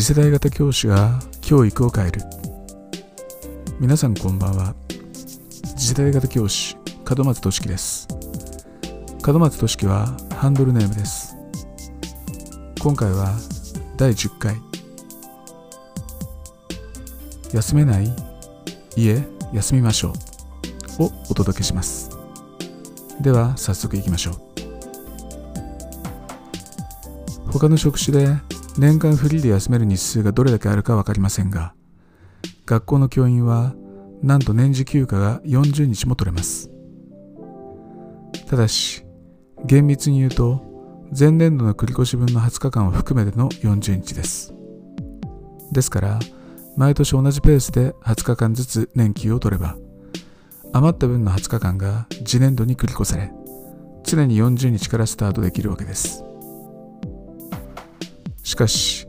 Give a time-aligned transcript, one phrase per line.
[0.00, 2.22] 次世代型教師が教育を変える。
[3.78, 4.74] 皆さんこんばんは。
[5.76, 6.74] 次世代型教師
[7.06, 8.08] 門松俊樹です。
[9.26, 11.36] 門松俊樹はハンドルネームです。
[12.80, 13.36] 今回は
[13.98, 14.56] 第10回。
[17.52, 18.06] 休めない
[18.96, 19.22] いえ
[19.52, 20.14] 休みましょ
[20.98, 21.02] う。
[21.02, 22.08] をお届けします。
[23.20, 24.34] では早速いきましょう。
[27.52, 31.74] 他の職種で年間フリーで休める日数がどれだけあるか分かりませんが
[32.66, 33.74] 学校の教員は
[34.22, 36.70] なんと年次休暇が40日も取れます。
[38.48, 39.04] ただし
[39.64, 40.62] 厳密に言うと
[41.18, 44.54] 前年度の繰越分の20日間を含めての40日です。
[45.72, 46.18] ですから
[46.76, 49.76] 毎年同じペースで20日間ずつ年休を取れば
[50.72, 53.32] 余った分の20日間が次年度に繰り越され
[54.04, 56.24] 常に40日からスタートできるわけです。
[58.50, 59.06] しかし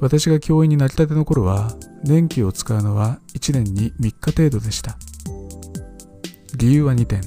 [0.00, 1.72] 私が教員になりたての頃は
[2.04, 4.96] 年休を使うのは1年に3日程度でした。
[6.56, 7.20] 理由は2点。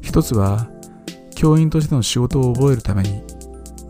[0.00, 0.70] 1つは
[1.34, 3.22] 教員としての仕事を覚えるために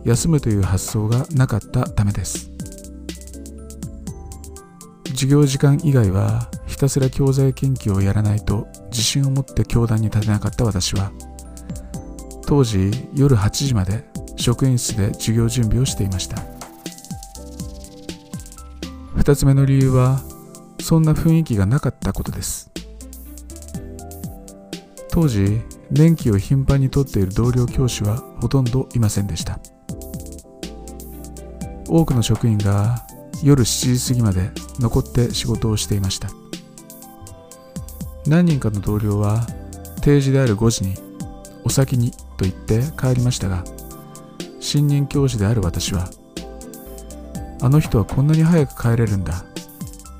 [0.03, 2.51] 休むという発想がなかったためです。
[5.11, 11.13] 授業時間以外はひたすら教材研究をやらないと自信を持って教壇に立てなかった私は
[12.45, 16.37] 当時夜8時まで職員室で授業準備をしていました。
[19.17, 20.21] 2つ目の理由は
[20.79, 22.71] そんな雰囲気がなかったことです。
[25.11, 29.59] 当時年季を頻繁にとっている同僚教師はほとんどいませんでした。
[31.89, 33.05] 多くの職員が
[33.43, 36.29] 夜7時過ぎまで残って仕事をしていました。
[38.27, 39.45] 何人かの同僚は
[40.01, 40.95] 定時である5時に
[41.63, 43.63] お先にと言って帰りましたが
[44.59, 46.09] 新任教師である私は
[47.61, 49.43] あの人はこんなに早く帰れるんだ。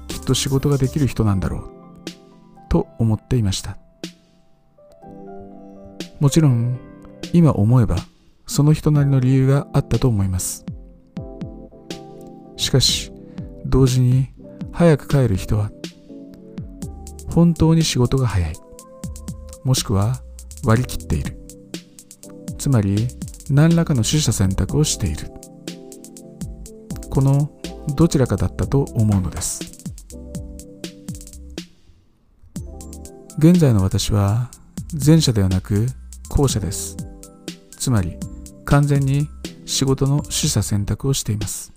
[0.08, 1.70] きっと仕事ができる人なんだろう。
[2.70, 3.78] と思っていました。
[6.20, 6.80] もちろん
[7.34, 7.98] 今思えば
[8.48, 10.66] その人なりの理由があったと思います。
[12.56, 13.12] しかし
[13.66, 14.30] 同時に
[14.72, 15.72] 早く帰る人は
[17.30, 18.54] 本当に仕事が早い。
[19.64, 20.22] もしくは
[20.64, 21.38] 割り切っている。
[22.58, 23.08] つまり
[23.50, 25.32] 何らかの取捨選択をしている。
[27.10, 27.52] この
[27.96, 29.62] どちらかだったと思うのです。
[33.38, 34.50] 現在の私は
[35.06, 35.88] 前者ではなく
[36.30, 36.98] 後者です。
[37.72, 38.18] つまり
[38.66, 39.30] 完全に
[39.66, 41.74] 仕事の取捨選択をしています。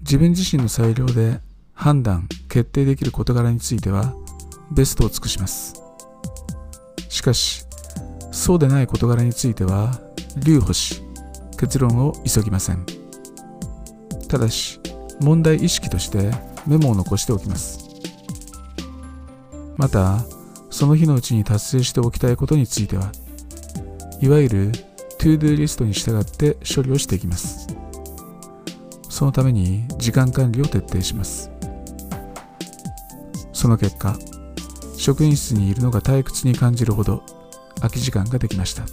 [0.00, 1.40] 自分自身の裁量で
[1.72, 4.14] 判断決定できる事柄については
[4.72, 5.74] ベストを尽くします。
[7.08, 7.64] しかし
[8.40, 10.00] そうでない事柄については
[10.38, 11.02] 留保し
[11.58, 12.86] 結論を急ぎません。
[14.28, 14.80] ただし
[15.20, 16.30] 問題意識として
[16.66, 17.86] メモを残しておきます。
[19.76, 20.24] また
[20.70, 23.12] その日のうちに達成しておきたいことについては
[24.22, 24.72] いわゆる
[25.18, 27.66] ToDo リストに従って処理をしていきます。
[29.10, 31.50] そのために時間管理を徹底します。
[33.52, 34.16] その結果
[34.96, 37.22] 職員室にいるのが退屈に感じるほど
[37.80, 38.84] 空き時間ができました。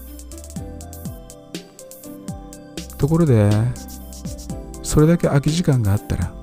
[2.98, 3.50] ところで
[4.82, 6.34] それだけ空き時間があったら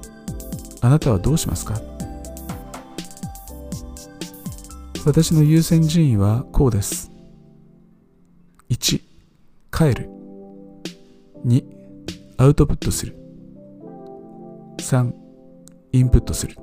[0.80, 1.80] あなたはどうしますか？
[5.04, 7.10] 私の優先順位はこうです。
[8.70, 9.02] 1
[9.70, 10.08] 帰る。
[11.44, 11.64] 2
[12.38, 13.16] アウトプットする。
[14.78, 15.12] 3
[15.92, 16.56] インプットする。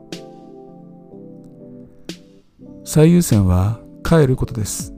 [2.84, 4.91] 最優先は帰ることです。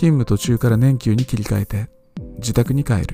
[0.00, 1.90] 勤務途中から年休に切り替えて
[2.38, 3.08] 自宅に帰る。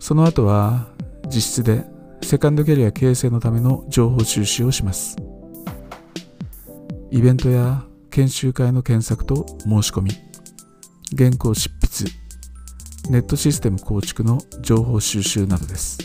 [0.00, 0.88] その後は
[1.26, 1.84] 実質で
[2.20, 5.16] セカンドキャリア形成のための情報収集をします。
[7.12, 10.10] イベントや研修会の検索と申し込み。
[11.16, 12.10] 原稿執筆。
[13.08, 15.98] ネットシステム構築の情報収集などです。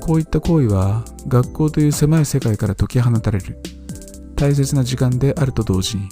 [0.00, 3.58] こういった行為は学校という狭い世界から解き放たれる。
[4.36, 6.08] 大切な時間であると同時に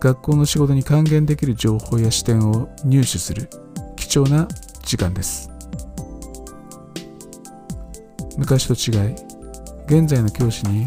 [0.00, 3.50] 学校の仕事に還元できる情報や視点を入手する
[3.96, 4.48] 貴重な
[4.82, 5.50] 時間です。
[8.38, 9.14] 昔と違い
[9.86, 10.86] 現在の教師に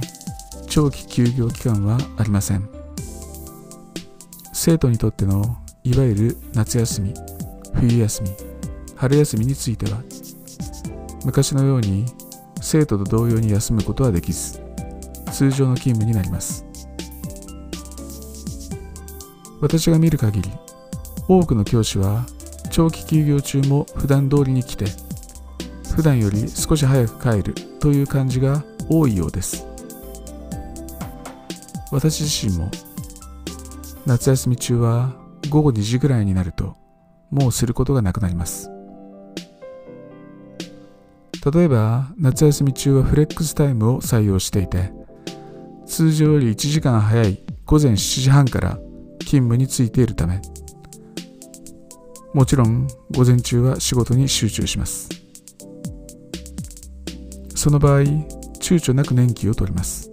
[0.67, 2.67] 長期休業期間はありません。
[4.53, 7.13] 生徒にとってのいわゆる夏休み
[7.73, 8.29] 冬休み
[8.95, 10.01] 春休みについては
[11.25, 12.05] 昔のように
[12.61, 14.63] 生徒と同様に休むことはできず
[15.33, 16.65] 通常の勤務になります。
[19.59, 20.51] 私が見る限り
[21.27, 22.25] 多くの教師は
[22.69, 24.85] 長期休業中も普段通りに来て
[25.95, 29.65] 普段より少し早く帰るという感じが多いようです。
[31.91, 32.69] 私自身も
[34.05, 35.13] 夏休み中は
[35.49, 36.75] 午後2時ぐらいになると
[37.31, 38.69] もうすることがなくなります。
[41.53, 44.91] 例えば夏休み中はフレックスタイムを採用していて
[45.85, 48.77] 通常より1時間早い午前7時半から
[49.19, 50.41] 勤務についているため。
[52.33, 55.09] もちろん午前中は仕事に集中します。
[57.55, 60.09] その場合躊躇なく年季を取ります。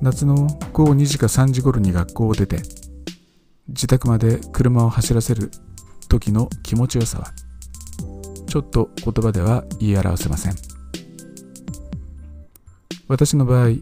[0.00, 2.60] 夏の午後2時か3時頃に学校を出て
[3.68, 5.50] 自宅まで車を走らせる
[6.08, 7.32] 時の気持ちよさは
[8.46, 10.75] ちょっと言葉では言い表せません。
[13.08, 13.76] 私の場合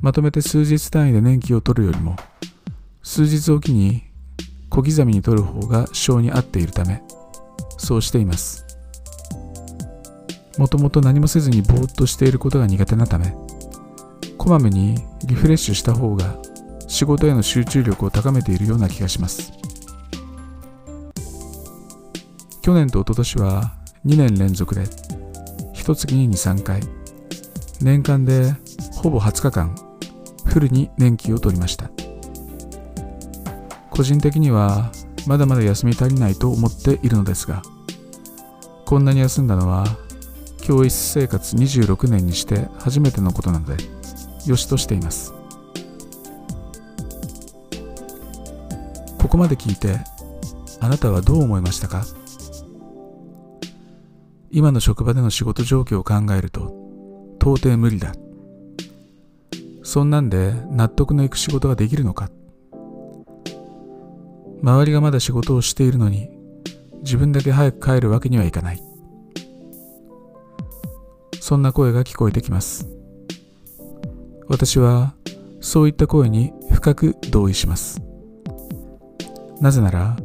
[0.00, 2.16] まとめて数日単位で年季を取るよりも
[3.02, 4.04] 数日おきに
[4.70, 7.02] 小刻みに取る方が性に合っているため
[7.76, 8.64] そうしています。
[10.56, 13.34] もともと何もせずにぼーっとしていることが苦手なため
[14.38, 14.96] こまめに
[15.26, 16.36] リフレッシュした方が
[16.86, 19.52] 仕事への集中力を高めているような気がします。
[22.62, 23.74] 去年と一昨年は
[24.06, 24.84] 2年連続で
[25.74, 27.03] 一月に23回。
[27.84, 28.56] 年間で
[28.94, 29.74] ほぼ20日間
[30.46, 31.90] フルに年季を取りました。
[33.90, 34.90] 個人的には
[35.26, 37.62] まだまだ休み足りないと思っているのですが
[38.86, 39.84] こんなに休んだのは
[40.62, 43.76] 教室生活26年にして初めてのことなので
[44.46, 45.34] 良しとしています。
[49.18, 49.98] ここまで聞いて
[50.80, 52.06] あなたはどう思いましたか？
[54.50, 56.83] 今の職場での仕事状況を考えると
[57.44, 58.14] 到底無理だ。
[59.82, 62.30] そんなんで納得のいく仕事ができるのか。
[64.62, 66.30] 周りがまだ仕事をしているのに
[67.02, 68.82] 自分だけ早く帰るわけにはいかない。
[71.38, 72.88] そんな声が聞こえてきます。
[74.48, 75.14] 私は
[75.60, 78.00] そういった声に深く同意します。
[79.60, 80.16] なぜなら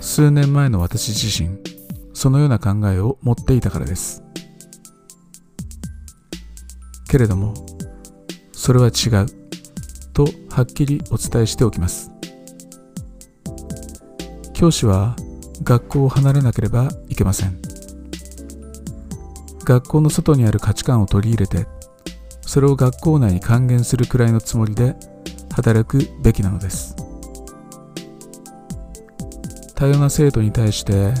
[0.00, 1.58] 数年前の私自身
[2.14, 4.22] そのような考えを持っていたからです。
[7.10, 7.54] けれども
[8.52, 9.26] それは違う
[10.12, 12.12] とはっきりお伝えしておきます。
[14.54, 15.16] 教師は
[15.64, 17.60] 学校を離れなければいけません。
[19.64, 21.66] 学校の外にある価値観を取り入れて
[22.42, 24.94] それを学校内に還元するくらいのつもりで
[25.52, 26.94] 働くべきなのです。
[29.74, 31.12] 多様な生徒に対して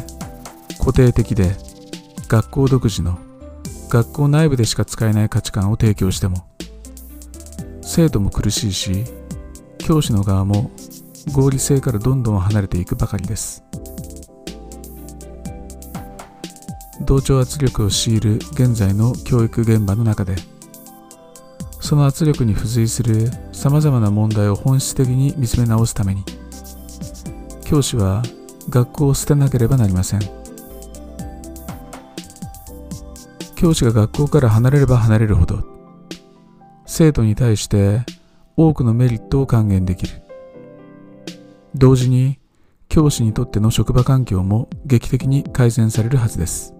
[0.78, 1.56] 固定的で
[2.28, 3.18] 学校独自の
[3.90, 6.46] 学校内部でしか使えない価値観を提供しても
[7.82, 9.04] 生徒も苦しいし
[9.78, 10.70] 教師の側も
[11.32, 13.62] 合理性からどんどん離れていくばかりです。
[17.02, 20.36] 同調圧力を強いる現在の教育現場の中で
[21.80, 26.22] その圧力に付随するさまざまな問題を本質的に見つめ直すために
[27.64, 28.22] 教師は
[28.68, 30.39] 学校を捨てなければなりません。
[33.60, 35.62] 教師が学校から離れれば離れるほど
[36.86, 38.00] 生徒に対して
[38.56, 40.22] 多くのメリットを還元できる。
[41.74, 42.40] 同時に
[42.88, 46.72] 教師にとっての職場環境も劇的に改善されるはずです。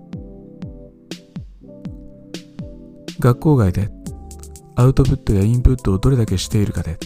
[3.19, 3.91] 学校外で
[4.75, 6.97] アウトプットやインプットをどれだけしているかで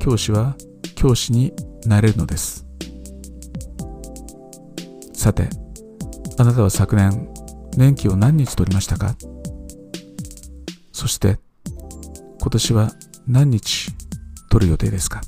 [0.00, 0.56] 教師は
[0.96, 1.52] 教師に
[1.86, 2.66] なれるのです。
[5.12, 5.48] さて
[6.36, 7.35] あなたは昨年
[7.76, 9.14] 年季を何日取りましたか？
[10.92, 11.38] そして
[12.40, 12.90] 今年は
[13.26, 13.92] 何日
[14.50, 15.20] 取る予定ですか？